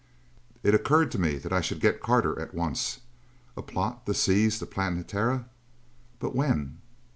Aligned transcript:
It 0.63 0.73
occurred 0.73 1.11
to 1.11 1.19
me 1.19 1.37
that 1.37 1.53
I 1.53 1.61
should 1.61 1.79
get 1.79 2.01
Carter 2.01 2.41
at 2.41 2.55
once. 2.55 3.01
A 3.55 3.61
plot 3.61 4.07
to 4.07 4.15
seize 4.15 4.57
the 4.57 4.65
Planetara 4.65 5.45
but 6.17 6.35
when? 6.35 6.79